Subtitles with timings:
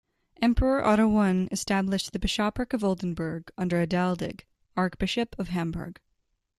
[0.41, 5.99] Emperor Otto I established the bishopric of Oldenburg under Adaldag, archbishop of Hamburg.